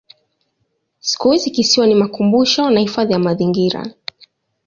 Siku 0.99 1.31
hizi 1.31 1.49
kisiwa 1.51 1.87
ni 1.87 1.95
makumbusho 1.95 2.69
na 2.69 2.79
hifadhi 2.79 3.13
ya 3.13 3.19
mazingira. 3.19 3.93